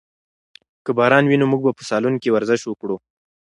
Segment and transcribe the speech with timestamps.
[0.85, 2.97] که باران وي نو موږ به په سالون کې ورزش وکړو.